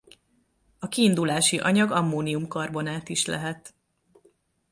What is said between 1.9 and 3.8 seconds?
ammónium-karbonát is lehet.